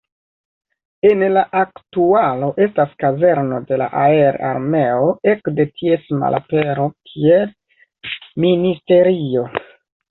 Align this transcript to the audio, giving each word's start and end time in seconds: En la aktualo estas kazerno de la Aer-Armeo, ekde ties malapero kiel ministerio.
En 1.09 1.25
la 1.33 1.43
aktualo 1.63 2.49
estas 2.67 2.97
kazerno 3.05 3.61
de 3.73 3.79
la 3.83 3.91
Aer-Armeo, 4.07 5.13
ekde 5.37 5.69
ties 5.77 6.11
malapero 6.25 6.91
kiel 6.97 8.19
ministerio. 8.49 9.51